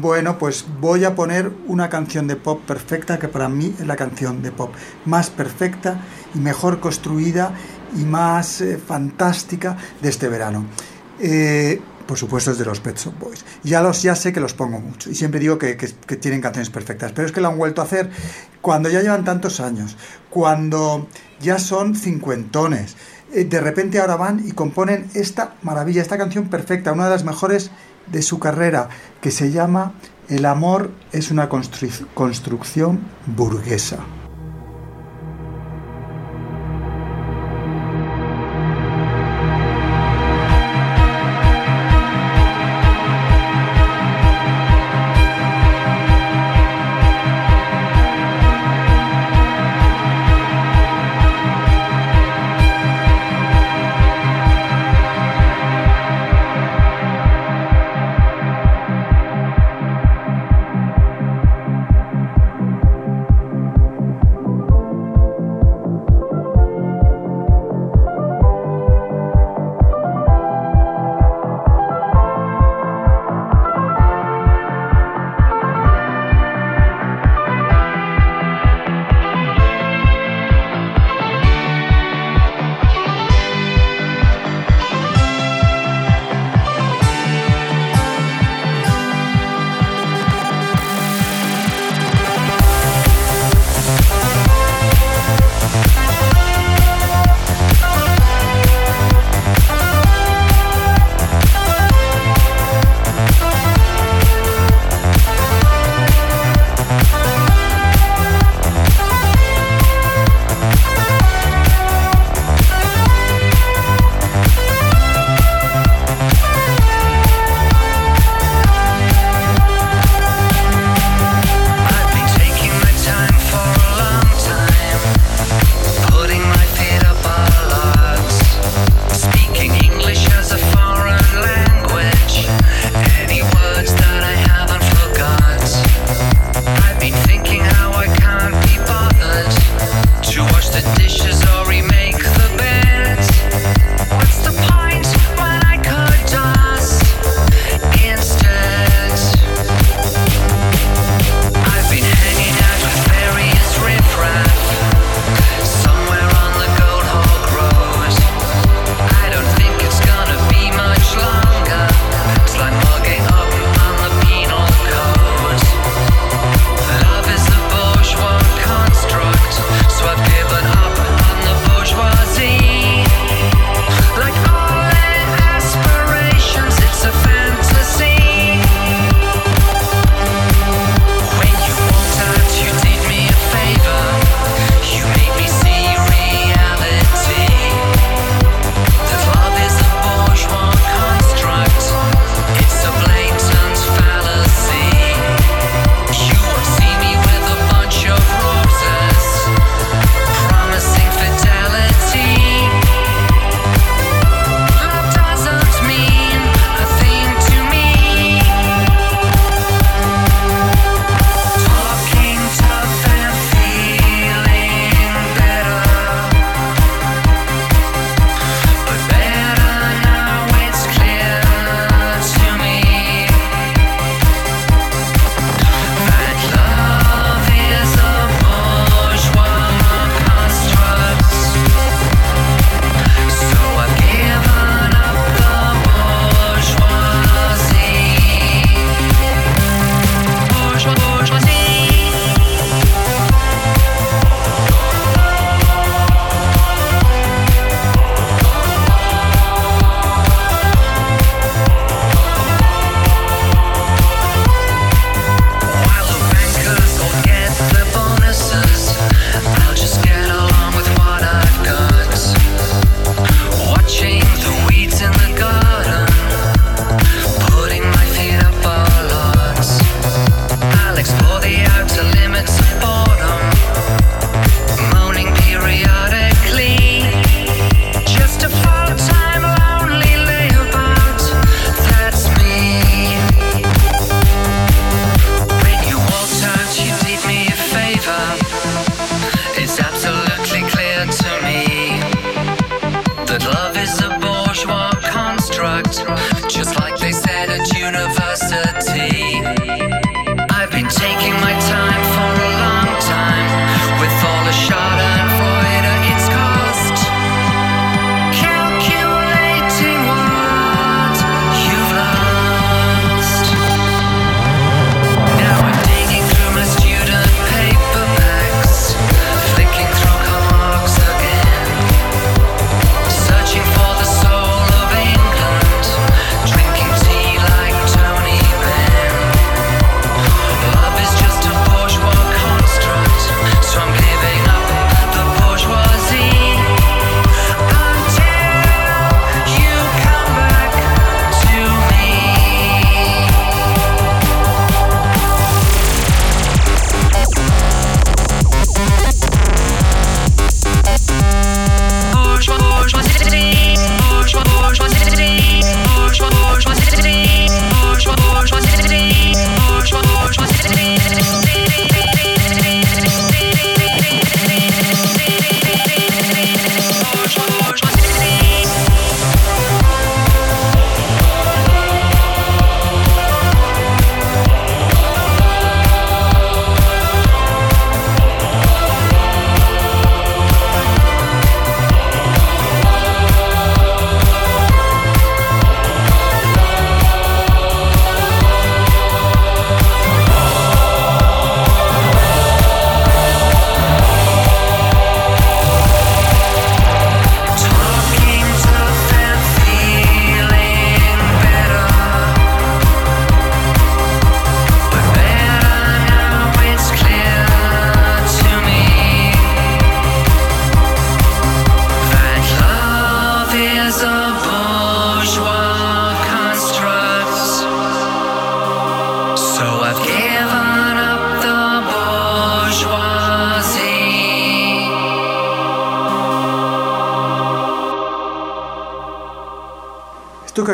bueno, 0.00 0.38
pues 0.38 0.64
voy 0.80 1.04
a 1.04 1.14
poner 1.14 1.52
una 1.66 1.88
canción 1.88 2.26
de 2.26 2.36
pop 2.36 2.60
perfecta 2.66 3.18
que 3.18 3.28
para 3.28 3.48
mí 3.48 3.74
es 3.78 3.86
la 3.86 3.96
canción 3.96 4.42
de 4.42 4.50
pop 4.52 4.72
más 5.04 5.30
perfecta 5.30 6.00
y 6.34 6.38
mejor 6.38 6.80
construida 6.80 7.52
y 7.96 8.04
más 8.04 8.60
eh, 8.60 8.78
fantástica 8.78 9.76
de 10.02 10.08
este 10.08 10.28
verano. 10.28 10.64
Eh, 11.20 11.80
por 12.06 12.16
supuesto 12.16 12.50
es 12.52 12.58
de 12.58 12.64
los 12.64 12.80
Pet 12.80 12.96
Shop 12.96 13.18
Boys. 13.18 13.44
Ya, 13.62 13.82
los, 13.82 14.02
ya 14.02 14.14
sé 14.16 14.32
que 14.32 14.40
los 14.40 14.54
pongo 14.54 14.78
mucho 14.80 15.10
y 15.10 15.14
siempre 15.14 15.40
digo 15.40 15.58
que, 15.58 15.76
que- 15.76 16.16
tienen 16.16 16.40
canciones 16.40 16.70
perfectas, 16.70 17.12
pero 17.12 17.26
es 17.26 17.32
que 17.32 17.40
lo 17.42 17.48
han 17.48 17.58
vuelto 17.58 17.82
a 17.82 17.84
hacer 17.84 18.10
cuando 18.62 18.88
ya 18.88 19.02
llevan 19.02 19.24
tantos 19.24 19.60
años, 19.60 19.96
cuando 20.30 21.06
ya 21.40 21.58
son 21.58 21.94
cincuentones. 21.94 22.96
Eh, 23.34 23.44
de 23.44 23.60
repente 23.60 24.00
ahora 24.00 24.16
van 24.16 24.40
y 24.46 24.52
componen 24.52 25.10
esta 25.12 25.54
maravilla, 25.62 26.00
esta 26.00 26.16
canción 26.16 26.48
perfecta, 26.48 26.92
una 26.92 27.04
de 27.04 27.10
las 27.10 27.24
mejores 27.24 27.70
de 28.10 28.22
su 28.22 28.38
carrera 28.38 28.88
que 29.20 29.30
se 29.30 29.50
llama 29.50 29.92
El 30.28 30.46
amor 30.46 30.90
es 31.12 31.30
una 31.30 31.48
construcción 31.48 33.00
burguesa. 33.26 33.98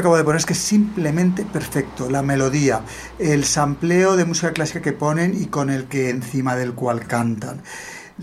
Acabo 0.05 0.19
de 0.19 0.25
poner 0.25 0.37
es 0.37 0.45
que 0.45 0.53
es 0.53 0.59
simplemente 0.59 1.47
perfecto. 1.47 2.11
La 2.11 2.21
melodía, 2.21 2.83
el 3.19 3.45
sampleo 3.45 4.17
de 4.17 4.27
música 4.27 4.53
clásica 4.53 4.83
que 4.83 4.93
ponen 4.93 5.35
y 5.41 5.47
con 5.47 5.71
el 5.71 5.85
que 5.85 6.11
encima 6.11 6.57
del 6.57 6.75
cual 6.75 7.07
cantan. 7.07 7.63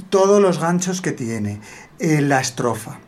Todos 0.10 0.39
los 0.39 0.60
ganchos 0.60 1.02
que 1.02 1.12
tiene, 1.12 1.60
eh, 1.98 2.22
la 2.22 2.39
estrofa, 2.39 3.00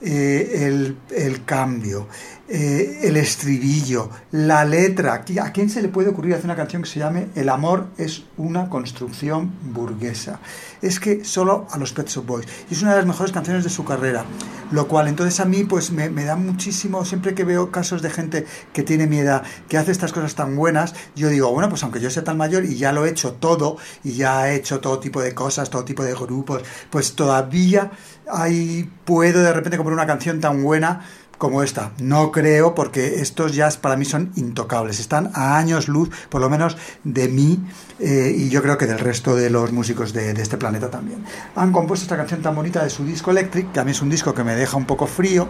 eh, 0.00 0.66
el, 0.66 0.98
el 1.14 1.44
cambio, 1.44 2.08
eh, 2.48 3.00
el 3.02 3.16
estribillo, 3.16 4.08
la 4.30 4.64
letra. 4.64 5.24
¿A 5.42 5.52
quién 5.52 5.68
se 5.68 5.82
le 5.82 5.88
puede 5.88 6.10
ocurrir 6.10 6.34
hacer 6.34 6.44
una 6.44 6.54
canción 6.54 6.82
que 6.82 6.88
se 6.88 7.00
llame 7.00 7.26
El 7.34 7.48
amor 7.48 7.88
es 7.98 8.22
una 8.36 8.68
construcción 8.68 9.52
burguesa? 9.72 10.38
Es 10.80 11.00
que 11.00 11.24
solo 11.24 11.66
a 11.70 11.78
los 11.78 11.92
Pet 11.92 12.08
Shop 12.08 12.24
Boys. 12.24 12.46
Y 12.70 12.74
es 12.74 12.82
una 12.82 12.92
de 12.92 12.98
las 12.98 13.06
mejores 13.06 13.32
canciones 13.32 13.64
de 13.64 13.70
su 13.70 13.84
carrera. 13.84 14.24
Lo 14.70 14.86
cual 14.86 15.08
entonces 15.08 15.40
a 15.40 15.44
mí 15.44 15.64
pues 15.64 15.90
me, 15.90 16.08
me 16.08 16.24
da 16.24 16.36
muchísimo, 16.36 17.04
siempre 17.04 17.34
que 17.34 17.44
veo 17.44 17.70
casos 17.70 18.00
de 18.02 18.10
gente 18.10 18.46
que 18.72 18.82
tiene 18.82 19.06
mi 19.06 19.18
edad, 19.18 19.42
que 19.68 19.78
hace 19.78 19.90
estas 19.90 20.12
cosas 20.12 20.34
tan 20.34 20.54
buenas, 20.56 20.94
yo 21.14 21.28
digo, 21.28 21.52
bueno, 21.52 21.68
pues 21.68 21.82
aunque 21.82 22.00
yo 22.00 22.10
sea 22.10 22.24
tan 22.24 22.36
mayor 22.36 22.64
y 22.64 22.76
ya 22.76 22.92
lo 22.92 23.06
he 23.06 23.10
hecho 23.10 23.34
todo, 23.34 23.76
y 24.04 24.12
ya 24.12 24.50
he 24.50 24.56
hecho 24.56 24.80
todo 24.80 24.98
tipo 24.98 25.20
de 25.20 25.34
cosas, 25.34 25.70
todo 25.70 25.84
tipo 25.84 26.04
de 26.04 26.14
grupos, 26.14 26.62
pues 26.90 27.14
todavía 27.14 27.92
ahí 28.28 28.90
puedo 29.04 29.42
de 29.42 29.52
repente 29.52 29.76
comprar 29.76 29.94
una 29.94 30.06
canción 30.06 30.40
tan 30.40 30.62
buena 30.62 31.06
como 31.38 31.62
esta. 31.62 31.92
No 31.98 32.32
creo 32.32 32.74
porque 32.74 33.20
estos 33.20 33.54
jazz 33.54 33.76
para 33.76 33.96
mí 33.96 34.04
son 34.04 34.32
intocables. 34.36 35.00
Están 35.00 35.30
a 35.34 35.56
años 35.58 35.88
luz, 35.88 36.10
por 36.28 36.40
lo 36.40 36.48
menos 36.48 36.76
de 37.04 37.28
mí 37.28 37.60
eh, 37.98 38.34
y 38.36 38.48
yo 38.48 38.62
creo 38.62 38.78
que 38.78 38.86
del 38.86 38.98
resto 38.98 39.34
de 39.34 39.50
los 39.50 39.72
músicos 39.72 40.12
de, 40.12 40.30
este 40.30 40.56
planeta 40.56 40.90
también. 40.90 41.24
Han 41.54 41.72
compuesto 41.72 42.04
esta 42.04 42.16
canción 42.16 42.42
tan 42.42 42.54
bonita 42.54 42.82
de 42.82 42.90
su 42.90 43.04
disco 43.04 43.30
Electric, 43.30 43.72
que 43.72 43.80
a 43.80 43.84
mí 43.84 43.90
es 43.90 44.02
un 44.02 44.10
disco 44.10 44.34
que 44.34 44.44
me 44.44 44.54
deja 44.54 44.76
un 44.76 44.86
poco 44.86 45.06
frío, 45.06 45.48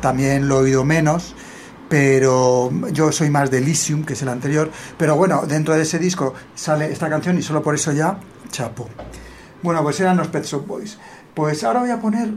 también 0.00 0.48
lo 0.48 0.60
he 0.60 0.64
oído 0.64 0.84
menos. 0.84 1.34
Pero 1.88 2.72
yo 2.90 3.12
soy 3.12 3.30
más 3.30 3.48
de 3.48 3.58
Elysium, 3.58 4.04
que 4.04 4.14
es 4.14 4.22
el 4.22 4.28
anterior. 4.28 4.72
Pero 4.98 5.14
bueno, 5.14 5.44
dentro 5.46 5.72
de 5.72 5.82
ese 5.82 6.00
disco 6.00 6.34
sale 6.56 6.90
esta 6.90 7.08
canción 7.08 7.38
y 7.38 7.42
solo 7.42 7.62
por 7.62 7.76
eso 7.76 7.92
ya, 7.92 8.18
chapo. 8.50 8.88
Bueno, 9.62 9.84
pues 9.84 10.00
eran 10.00 10.16
los 10.16 10.26
Pet 10.26 10.44
Shop 10.44 10.66
Boys. 10.66 10.98
Pues 11.32 11.62
ahora 11.62 11.80
voy 11.80 11.90
a 11.90 12.00
poner 12.00 12.30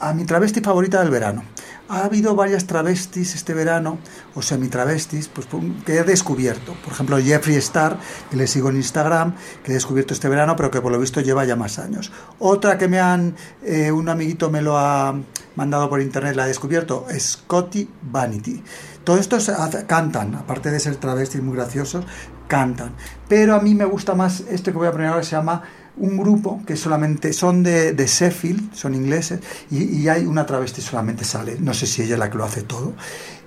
a 0.00 0.12
mi 0.12 0.24
travesti 0.24 0.60
favorita 0.60 1.00
del 1.00 1.10
verano. 1.10 1.44
Ha 1.90 2.04
habido 2.04 2.34
varias 2.34 2.66
travestis 2.66 3.34
este 3.34 3.54
verano, 3.54 3.98
o 4.34 4.42
semi-travestis, 4.42 5.28
pues, 5.28 5.46
que 5.86 5.96
he 5.98 6.04
descubierto. 6.04 6.74
Por 6.84 6.92
ejemplo, 6.92 7.16
Jeffree 7.18 7.56
Star, 7.56 7.98
que 8.30 8.36
le 8.36 8.46
sigo 8.46 8.68
en 8.68 8.76
Instagram, 8.76 9.34
que 9.64 9.70
he 9.70 9.74
descubierto 9.74 10.12
este 10.12 10.28
verano, 10.28 10.54
pero 10.54 10.70
que 10.70 10.82
por 10.82 10.92
lo 10.92 10.98
visto 10.98 11.22
lleva 11.22 11.46
ya 11.46 11.56
más 11.56 11.78
años. 11.78 12.12
Otra 12.38 12.76
que 12.76 12.88
me 12.88 13.00
han, 13.00 13.34
eh, 13.64 13.90
un 13.90 14.08
amiguito 14.10 14.50
me 14.50 14.60
lo 14.60 14.76
ha 14.76 15.14
mandado 15.56 15.88
por 15.88 16.02
internet, 16.02 16.36
la 16.36 16.44
he 16.44 16.48
descubierto, 16.48 17.06
Scotty 17.18 17.88
Vanity. 18.02 18.62
Todo 19.02 19.16
esto 19.16 19.40
se 19.40 19.52
hace- 19.52 19.86
cantan, 19.86 20.34
aparte 20.34 20.70
de 20.70 20.80
ser 20.80 20.96
travestis 20.96 21.42
muy 21.42 21.56
graciosos, 21.56 22.04
cantan. 22.48 22.92
Pero 23.28 23.54
a 23.54 23.60
mí 23.60 23.74
me 23.74 23.86
gusta 23.86 24.14
más 24.14 24.40
este 24.40 24.72
que 24.72 24.76
voy 24.78 24.88
a 24.88 24.92
poner 24.92 25.06
ahora, 25.08 25.22
se 25.22 25.30
llama 25.36 25.62
un 25.98 26.16
grupo 26.16 26.62
que 26.66 26.76
solamente 26.76 27.32
son 27.32 27.62
de, 27.62 27.92
de 27.92 28.06
Sheffield, 28.06 28.74
son 28.74 28.94
ingleses, 28.94 29.40
y, 29.70 29.84
y 29.84 30.08
hay 30.08 30.24
una 30.26 30.46
travesti 30.46 30.80
solamente 30.80 31.24
sale, 31.24 31.56
no 31.60 31.74
sé 31.74 31.86
si 31.86 32.02
ella 32.02 32.14
es 32.14 32.18
la 32.18 32.30
que 32.30 32.38
lo 32.38 32.44
hace 32.44 32.62
todo. 32.62 32.94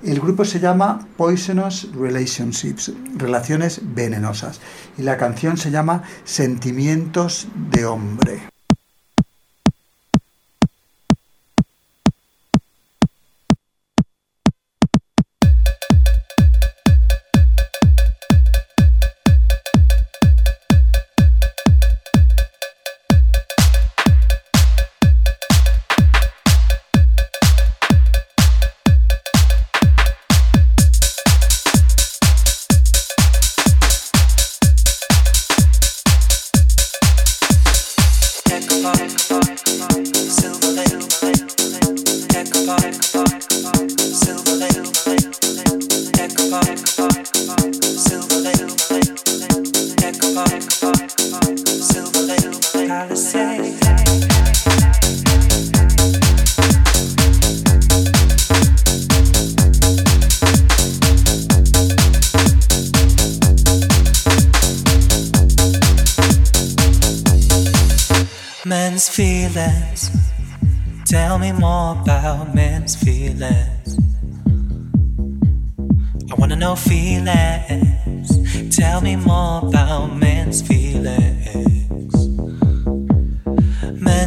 El 0.04 0.20
grupo 0.20 0.46
se 0.46 0.60
llama 0.60 1.08
Poisonous 1.18 1.90
Relationships, 1.94 2.92
relaciones 3.18 3.82
venenosas, 3.84 4.60
y 4.98 5.04
la 5.04 5.18
canción 5.18 5.58
se 5.58 5.72
llama 5.72 6.04
Sentimientos 6.24 7.48
de 7.72 7.86
hombre. 7.86 8.42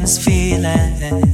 feeling. 0.06 1.33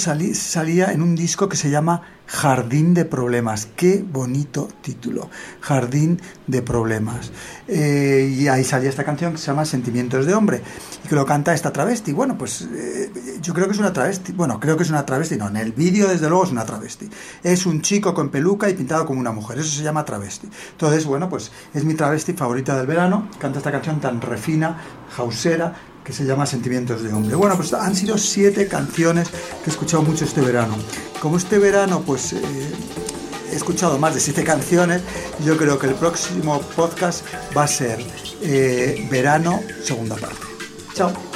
Salí- 0.00 0.34
salía 0.34 0.92
en 0.92 1.02
un 1.02 1.14
disco 1.14 1.48
que 1.48 1.56
se 1.56 1.70
llama 1.70 2.02
Jardín 2.26 2.94
de 2.94 3.04
Problemas. 3.04 3.66
Qué 3.76 4.04
bonito 4.06 4.68
título. 4.82 5.30
Jardín 5.60 6.20
de 6.46 6.62
Problemas. 6.62 7.30
Eh, 7.68 8.34
y 8.36 8.48
ahí 8.48 8.64
salía 8.64 8.88
esta 8.90 9.04
canción 9.04 9.32
que 9.32 9.38
se 9.38 9.46
llama 9.46 9.64
Sentimientos 9.64 10.26
de 10.26 10.34
Hombre. 10.34 10.62
Y 11.04 11.08
que 11.08 11.14
lo 11.14 11.24
canta 11.24 11.54
esta 11.54 11.72
travesti. 11.72 12.12
Bueno, 12.12 12.36
pues 12.36 12.62
eh, 12.62 13.10
yo 13.40 13.54
creo 13.54 13.66
que 13.66 13.72
es 13.72 13.78
una 13.78 13.92
travesti. 13.92 14.32
Bueno, 14.32 14.60
creo 14.60 14.76
que 14.76 14.82
es 14.82 14.90
una 14.90 15.04
travesti. 15.06 15.36
No, 15.36 15.48
en 15.48 15.56
el 15.56 15.72
vídeo 15.72 16.08
desde 16.08 16.28
luego 16.28 16.44
es 16.44 16.50
una 16.50 16.64
travesti. 16.64 17.08
Es 17.42 17.66
un 17.66 17.80
chico 17.82 18.12
con 18.14 18.28
peluca 18.28 18.68
y 18.68 18.74
pintado 18.74 19.06
como 19.06 19.20
una 19.20 19.32
mujer. 19.32 19.58
Eso 19.58 19.70
se 19.70 19.82
llama 19.82 20.04
travesti. 20.04 20.48
Entonces, 20.72 21.04
bueno, 21.06 21.28
pues 21.28 21.50
es 21.72 21.84
mi 21.84 21.94
travesti 21.94 22.34
favorita 22.34 22.76
del 22.76 22.86
verano. 22.86 23.28
Canta 23.38 23.58
esta 23.58 23.72
canción 23.72 24.00
tan 24.00 24.20
refina, 24.20 24.78
jausera, 25.16 25.74
que 26.04 26.12
se 26.12 26.24
llama 26.24 26.46
Sentimientos 26.46 27.02
de 27.02 27.12
Hombre. 27.12 27.36
Bueno, 27.36 27.56
pues 27.56 27.72
han 27.72 27.94
sido 27.94 28.18
siete 28.18 28.68
canciones 28.68 29.28
que 29.28 29.66
he 29.66 29.70
escuchado 29.70 30.02
mucho 30.02 30.24
este 30.24 30.40
verano. 30.40 30.76
Como 31.20 31.36
este 31.36 31.58
verano, 31.58 32.02
pues 32.04 32.32
eh, 32.32 32.40
he 33.52 33.56
escuchado 33.56 33.98
más 33.98 34.14
de 34.14 34.20
siete 34.20 34.44
canciones, 34.44 35.02
yo 35.44 35.56
creo 35.56 35.78
que 35.78 35.88
el 35.88 35.94
próximo 35.94 36.60
podcast 36.74 37.24
va 37.56 37.64
a 37.64 37.68
ser 37.68 38.04
eh, 38.42 39.06
verano, 39.10 39.60
segunda 39.82 40.16
parte. 40.16 40.49
Chao. 40.94 41.29